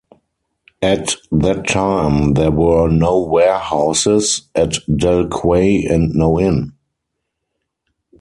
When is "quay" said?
5.29-5.85